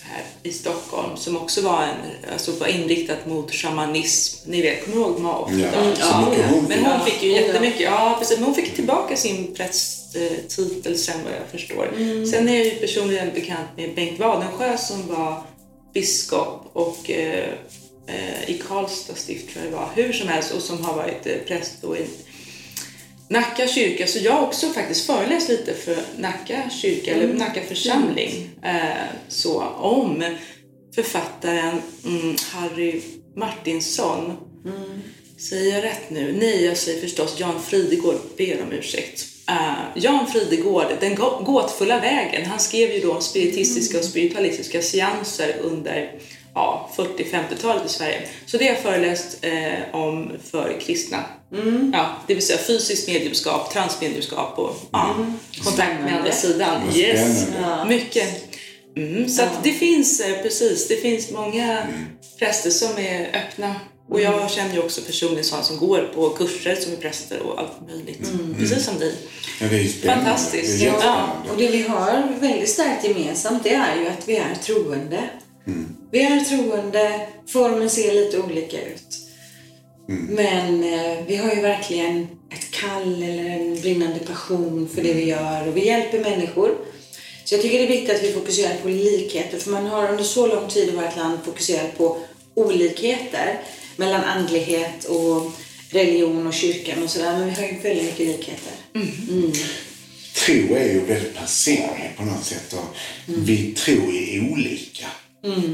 [0.00, 4.50] här i Stockholm, som också var, en, alltså var inriktat mot shamanism.
[4.50, 5.96] Ni vet, kommer ni ihåg Ma Oftedal?
[6.00, 8.74] Ja, så mycket hon Men hon fick ju Ja, jättemycket, ja precis, men hon fick
[8.74, 11.90] tillbaka sin prästtitel sen vad jag förstår.
[12.30, 15.42] Sen är jag ju personligen bekant med Bengt Wadensjö som var
[15.94, 17.48] biskop och eh,
[18.46, 21.32] i Karlstad stift tror jag det var, hur som helst, och som har varit eh,
[21.46, 22.06] präst då i
[23.30, 28.50] Nacka kyrka, så jag har också faktiskt föreläst lite för Nacka kyrka, eller Nacka församling,
[28.64, 30.24] eh, så om
[30.94, 33.00] författaren mm, Harry
[33.36, 34.36] Martinsson.
[35.38, 36.32] Säger jag rätt nu?
[36.40, 39.24] Nej, jag säger förstås Jan Fridegård, ber om ursäkt.
[39.48, 45.54] Eh, Jan Fridegård, Den gå- gåtfulla vägen, han skrev ju då spiritistiska och spiritualistiska seanser
[45.60, 46.12] under
[46.54, 48.28] ja, 40-50-talet i Sverige.
[48.46, 51.24] Så det har jag föreläst eh, om för kristna.
[51.92, 55.14] Ja, det vill säga fysiskt mediumskap, transmediumskap och ja,
[55.64, 56.82] kontakt med andra sidan.
[56.94, 57.94] Yes, spännande.
[57.94, 58.44] mycket.
[58.96, 61.86] Mm, så att det finns, eh, precis, det finns många
[62.38, 63.74] präster som är öppna.
[64.10, 67.60] Och jag känner ju också personligen sådana som går på kurser som är präster och
[67.60, 68.32] allt möjligt.
[68.58, 69.14] Precis som ni.
[69.60, 70.14] Ja, det är.
[70.14, 70.80] Fantastiskt.
[70.80, 71.28] Det är Ja.
[71.50, 75.28] Och det vi har väldigt starkt gemensamt det är ju att vi är troende.
[76.10, 79.28] Vi är troende, formen ser lite olika ut.
[80.28, 85.24] Men eh, vi har ju verkligen ett kall eller en brinnande passion för det vi
[85.24, 86.74] gör och vi hjälper människor.
[87.44, 90.24] Så jag tycker det är viktigt att vi fokuserar på likheter för man har under
[90.24, 92.18] så lång tid i vårt land fokuserat på
[92.54, 93.60] olikheter
[93.96, 95.52] mellan andlighet och
[95.90, 97.38] religion och kyrkan och sådär.
[97.38, 98.72] Men vi har ju väldigt mycket likheter.
[100.34, 102.72] tro är ju väldigt personlig på något sätt.
[102.72, 105.06] Och Vi tror är olika.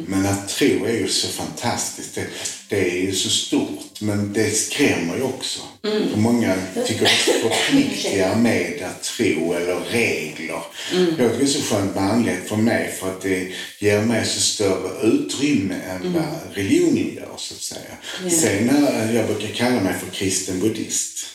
[0.06, 2.14] Men att tro är ju så fantastiskt.
[2.14, 2.26] Det,
[2.68, 5.60] det är ju så stort, men det skrämmer ju också.
[5.82, 6.54] För många
[6.86, 10.62] tycker att det förpliktigar med att tro eller regler.
[10.92, 13.48] Jag tycker det är så skönt med andlighet för mig för att det
[13.80, 18.30] ger mig så större utrymme än vad religionen gör, så att säga.
[18.30, 21.26] Sen eh, jag brukar kalla mig för kristen buddhist.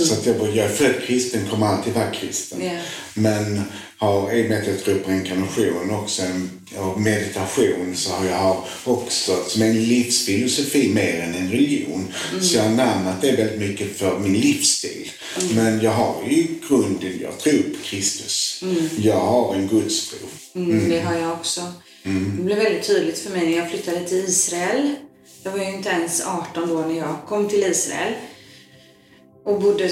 [0.00, 2.58] Så att jag, jag är född kristen, kommer alltid vara kristen.
[2.64, 2.80] Ja.
[3.14, 3.62] Men
[4.02, 6.22] har i och med att jag tror på reinkarnation också
[6.76, 12.12] och meditation så har jag också som en livsfilosofi mer än en religion.
[12.40, 15.10] Så jag har anammat det väldigt mycket för min livsstil.
[15.54, 18.64] Men jag har ju grunden, jag tror på Kristus.
[18.98, 20.18] Jag har en gudstro.
[20.54, 21.60] Mm, Det har jag också.
[22.36, 24.94] Det blev väldigt tydligt för mig när jag flyttade till Israel.
[25.42, 28.12] Jag var ju inte ens 18 då när jag kom till Israel.
[29.44, 29.84] Och bodde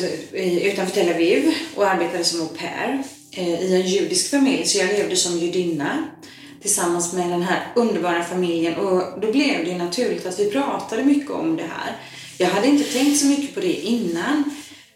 [0.63, 4.67] utanför Tel Aviv och arbetade som au pair i en judisk familj.
[4.67, 6.09] Så jag levde som judinna
[6.63, 8.75] tillsammans med den här underbara familjen.
[8.77, 11.97] Och då blev det naturligt att vi pratade mycket om det här.
[12.39, 14.45] Jag hade inte tänkt så mycket på det innan.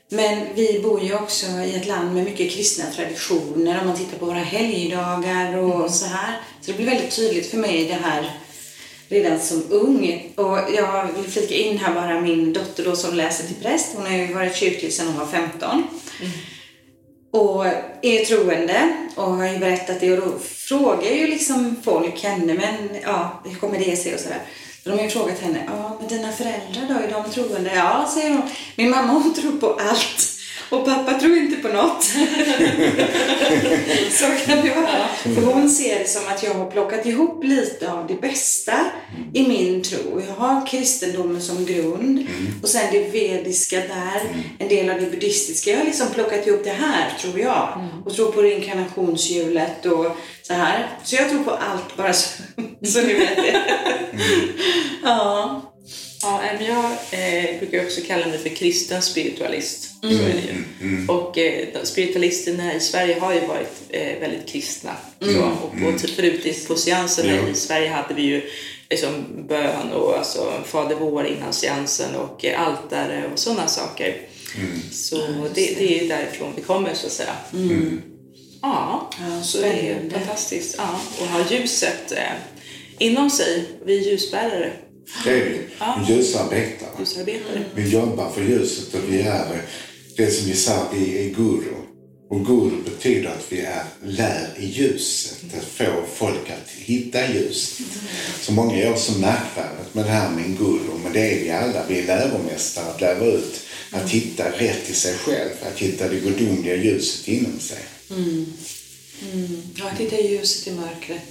[0.08, 4.18] Men vi bor ju också i ett land med mycket kristna traditioner om man tittar
[4.18, 6.40] på våra helgdagar och så här.
[6.60, 8.30] Så det blir väldigt tydligt för mig det här
[9.08, 10.32] redan som ung.
[10.36, 13.88] Och jag vill flika in här bara min dotter då som läser till präst.
[13.94, 15.86] Hon har ju varit kyrklig sedan hon var 15
[17.34, 17.66] och
[18.02, 23.02] är troende och har ju berättat det och då frågar ju liksom folk henne, men
[23.02, 24.42] ja, hur kommer det sig och sådär.
[24.82, 27.70] Så de har ju frågat henne, ja men dina föräldrar då, är de troende?
[27.74, 28.42] Ja, säger hon.
[28.76, 30.33] Min mamma hon tror på allt.
[30.74, 32.04] Och pappa tror inte på något.
[34.10, 35.08] så kan det vara.
[35.34, 38.72] För hon ser det som att jag har plockat ihop lite av det bästa
[39.32, 40.22] i min tro.
[40.28, 42.26] Jag har kristendomen som grund
[42.62, 44.22] och sen det vediska där,
[44.58, 45.70] en del av det buddhistiska.
[45.70, 47.88] Jag har liksom plockat ihop det här, tror jag.
[48.04, 50.06] Och tror på reinkarnationshjulet och
[50.42, 50.88] så här.
[51.04, 52.42] Så jag tror på allt, bara så,
[52.86, 53.62] så ni vet det.
[55.02, 55.73] ja.
[56.24, 59.90] Ja, men jag eh, brukar också kalla mig för kristen spiritualist.
[60.00, 61.06] Så är det ju.
[61.08, 64.96] Och eh, spiritualisterna i Sverige har ju varit eh, väldigt kristna.
[65.20, 67.48] Så, och på, typ förut på seanserna Ja.
[67.48, 68.42] i Sverige hade vi ju
[68.90, 74.16] liksom bön och alltså Fader vår innan seansen och eh, altare och sådana saker.
[74.92, 75.16] Så
[75.54, 77.36] det, det är därifrån vi kommer så att säga.
[78.62, 80.74] Ja, Ja, så det är fantastiskt.
[80.78, 82.18] Ja, och ha ljuset eh,
[82.98, 83.64] inom sig.
[83.84, 84.72] Vi är ljusbärare,
[85.24, 85.58] Det är vi.
[85.78, 86.06] Ja.
[86.08, 86.88] Ljusarbetare.
[86.98, 87.64] ljusarbetare.
[87.74, 89.62] Vi jobbar för ljuset och vi är
[90.16, 91.74] det som vi sa, vi är guru.
[92.30, 97.86] Och guru betyder att vi är lär i ljuset, att få folk att hitta ljuset.
[98.40, 101.50] Så många gör så märkvärdigt med det här med en guru, men det är vi
[101.50, 101.86] alla.
[101.88, 106.16] Vi är läromästare att lära ut, att hitta rätt i sig själv, att hitta det
[106.16, 107.82] gudomliga ljuset inom sig.
[109.74, 111.22] Ja, att hitta ljuset i mörkret.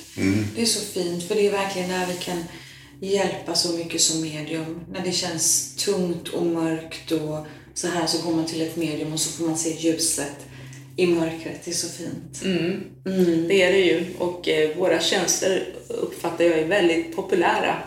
[0.56, 2.44] Det är så fint, för det är verkligen där vi kan
[3.06, 4.80] hjälpa så mycket som medium.
[4.92, 9.14] När det känns tungt och mörkt och så här så går man till ett medium
[9.14, 10.46] och så får man se ljuset
[10.96, 11.62] i mörkret.
[11.66, 12.42] Det är så fint.
[13.48, 14.06] Det är det ju.
[14.20, 17.78] Och eh, våra tjänster uppfattar jag är väldigt populära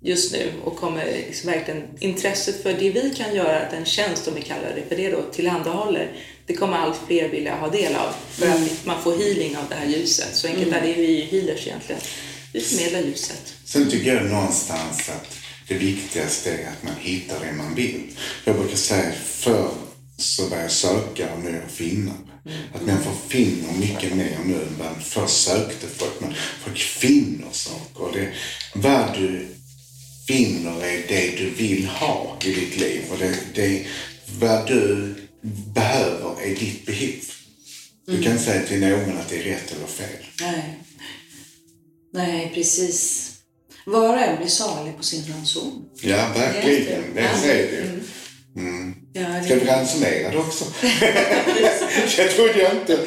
[0.00, 4.34] just nu och kommer liksom verkligen intresset för det vi kan göra, den tjänst om
[4.34, 6.12] vi kallar det för det då, tillhandahåller,
[6.46, 9.74] det kommer allt fler vilja ha del av för att man får healing av det
[9.74, 10.36] här ljuset.
[10.36, 12.00] Så enkelt är det, vi är ju healers egentligen.
[12.52, 13.54] Vi förmedlar ljuset.
[13.64, 15.36] Sen tycker jag någonstans att
[15.68, 18.02] det viktigaste är att man hittar det man vill.
[18.44, 19.70] Jag brukar säga förr
[20.18, 22.16] så var jag sökare och nu är jag finnare.
[22.74, 26.20] Att människor finner mycket mer nu än vad först sökte folk.
[26.20, 28.02] Men folk finner saker.
[28.02, 28.32] Och det,
[28.74, 29.48] vad du
[30.26, 33.02] finner är det du vill ha i ditt liv.
[33.10, 33.86] Och det, det,
[34.38, 35.14] vad du
[35.74, 37.24] behöver är ditt behov.
[38.06, 40.26] Du kan inte säga till någon att det är rätt eller fel.
[40.40, 40.78] Nej.
[42.16, 43.30] Nej, precis.
[43.86, 45.84] Var och en blir salig på sin ranson.
[46.02, 47.14] Ja, verkligen.
[47.14, 48.00] Det du.
[48.60, 48.94] Mm.
[49.12, 50.64] Ja, det Ska vi ransonera det också?
[52.18, 52.98] jag trodde jag inte.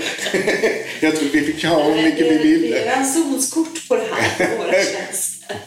[1.01, 2.79] jag trodde vi fick ha hur mycket vi Det ville.
[2.79, 5.57] är ransonskort på det här, på våra tjänster.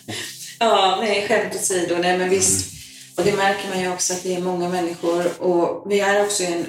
[0.58, 1.96] Ja, nej, skämt åsido.
[2.00, 2.72] Nej, men visst.
[3.16, 6.42] Och det märker man ju också att det är många människor och vi är också
[6.42, 6.66] i en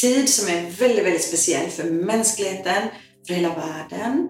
[0.00, 2.82] tid som är väldigt, väldigt speciell för mänskligheten,
[3.26, 4.28] för hela världen.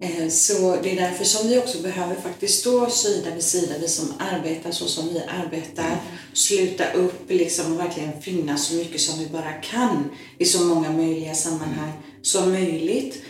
[0.00, 3.88] Eh, Så det är därför som vi också behöver faktiskt stå sida vid sida, vi
[3.88, 5.96] som arbetar så som vi arbetar.
[6.32, 10.90] Sluta upp liksom och verkligen finnas så mycket som vi bara kan i så många
[10.92, 13.22] möjliga sammanhang som möjligt.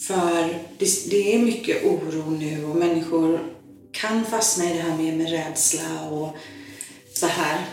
[0.00, 3.40] För det, det är mycket oro nu och människor
[3.92, 6.36] kan fastna i det här med, med rädsla och
[7.14, 7.64] så här.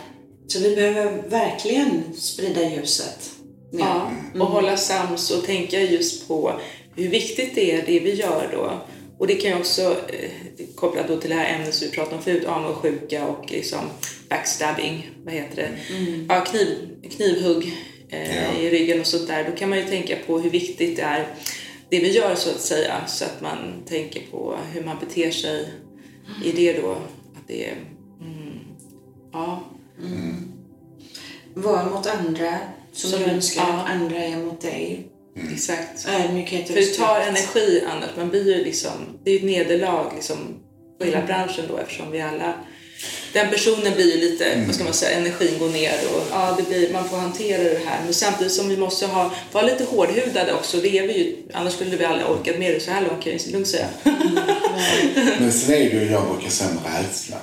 [0.46, 3.30] Så vi behöver verkligen sprida ljuset.
[3.72, 3.78] nu.
[3.80, 4.10] Ja,
[4.40, 6.60] och hålla sams och tänka just på
[6.96, 8.80] hur viktigt det är det vi gör då.
[9.18, 10.30] Och det kan ju också eh,
[10.74, 13.80] koppla då till det här ämnet som vi pratade om förut, avundsjuka och liksom
[14.28, 15.70] backstabbing, vad heter det?
[16.28, 16.68] Ja, kniv,
[17.16, 17.72] knivhugg
[18.08, 18.52] eh, Ja.
[18.60, 19.44] i ryggen och sånt där.
[19.50, 21.26] Då kan man ju tänka på hur viktigt det är
[21.90, 25.68] det vi gör så att säga, så att man tänker på hur man beter sig
[26.44, 26.90] i det då.
[27.36, 27.72] Att det är,
[28.20, 28.58] mm,
[29.32, 29.64] ja,
[31.54, 32.58] Var mot andra
[32.92, 33.74] som, Som du önskar ja.
[33.74, 35.06] att andra är mot dig.
[35.52, 36.08] Exakt.
[36.08, 38.10] Ödmjukhet och För det tar energi annars.
[38.16, 38.90] Man blir ju liksom,
[39.24, 40.36] det är ett nederlag liksom
[40.98, 42.54] på hela branschen då eftersom vi alla
[43.32, 46.68] den personen blir ju lite, vad ska man säga, energin går ner och ja, det
[46.68, 48.00] blir, man får hantera det här.
[48.04, 51.72] Men samtidigt som vi måste ha, vara lite hårdhudade också, det är vi ju, annars
[51.72, 53.88] skulle vi aldrig orkat med det så här långt kan jag lugnt säga.
[55.38, 57.36] Men sen är det ju, jag brukar säga med rädsla.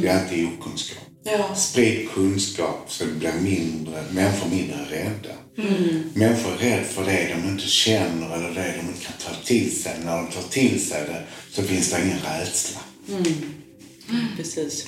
[0.00, 1.11] Det är alltid okunskap.
[1.24, 1.54] Ja.
[1.54, 5.34] Sprid kunskap så det blir mindre, människor mindre rädda.
[6.14, 9.82] Människor är rädda för det de inte känner eller det de inte kan ta till
[9.82, 9.92] sig.
[10.04, 12.80] När de tar till sig det så finns det ingen rädsla.
[14.36, 14.86] Precis.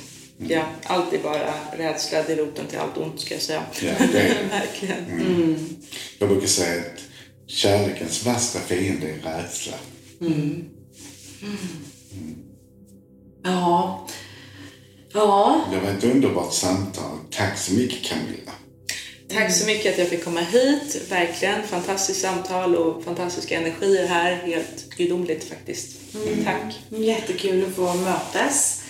[0.48, 3.62] Ja, allt är bara rädsla, det är roten till allt ont ska jag säga.
[3.82, 4.48] Ja, det är det.
[4.50, 5.76] Verkligen.
[6.18, 7.00] Jag brukar säga att
[7.46, 9.76] kärlekens värsta fiende är rädsla.
[13.42, 14.06] Ja.
[15.14, 15.60] Ja.
[15.72, 17.18] Det var ett underbart samtal.
[17.30, 18.52] Tack så mycket Camilla.
[19.28, 21.02] Tack så mycket att jag fick komma hit.
[21.10, 24.34] Verkligen fantastiskt samtal och fantastiska energier här.
[24.34, 25.96] Helt gudomligt faktiskt.
[26.44, 26.80] Tack.
[26.88, 28.83] Jättekul att få mötas.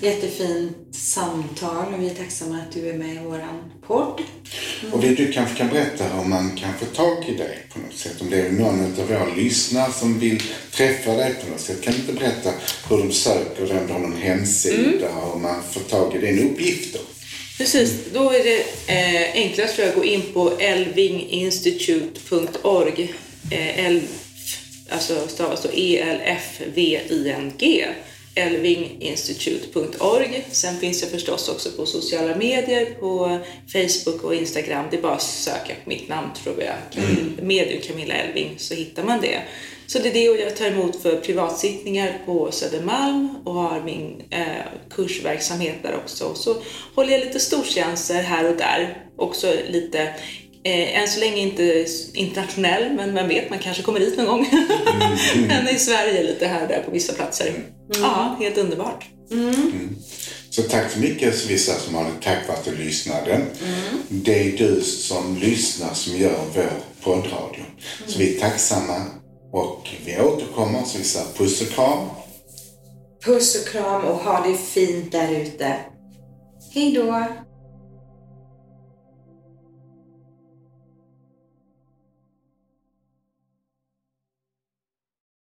[0.00, 4.22] Jättefint samtal och vi är tacksamma att du är med i våran podd.
[4.92, 7.96] Och det du kanske kan berätta om man kan få tag i dig på något
[7.96, 8.20] sätt.
[8.20, 10.42] Om det är någon av våra lyssnare som vill
[10.72, 11.82] träffa dig på något sätt.
[11.82, 12.50] Kan du inte berätta
[12.88, 16.42] hur de söker dig, om du har någon hemsida och man får tag i dina
[16.50, 17.00] uppgifter?
[17.58, 23.14] Precis, då är det eh, enklast jag att gå in på elvinginstitute.org.
[23.50, 24.02] Eh, elf,
[24.88, 27.86] alltså stavas då E-L-F-V-I-N-G.
[28.34, 30.46] elvinginstitute.org.
[30.50, 33.38] Sen finns jag förstås också på sociala medier, på
[33.72, 34.86] Facebook och Instagram.
[34.90, 38.74] Det är bara att söka på mitt namn tror jag, Camilla, medium Camilla Elving, så
[38.74, 39.42] hittar man det.
[39.86, 44.22] Så det är det och jag tar emot för privatsittningar på Södermalm och har min
[44.30, 44.46] eh,
[44.90, 46.24] kursverksamhet där också.
[46.24, 46.56] Och så
[46.94, 49.06] håller jag lite stortjänster här och där.
[49.16, 50.02] Också lite,
[50.64, 54.48] eh, än så länge inte internationell, men vem vet, man kanske kommer dit någon gång.
[55.48, 57.52] men i Sverige lite här och där på vissa platser.
[58.00, 59.04] Ja, helt underbart.
[60.50, 63.46] Så tack så mycket Svissa som har Tack för att du lyssnade.
[64.08, 66.72] Det är du som lyssnar som gör vår
[67.02, 67.64] poddradio.
[68.06, 69.06] Så vi är tacksamma
[69.52, 70.82] och vi återkommer.
[70.84, 72.08] Så vi säger puss och kram.
[73.24, 75.76] Puss och kram och ha det fint där ute.
[76.74, 77.26] Hej då!